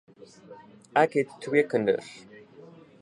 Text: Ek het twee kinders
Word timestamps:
Ek 1.01 1.11
het 1.19 1.37
twee 1.45 1.65
kinders 1.75 2.09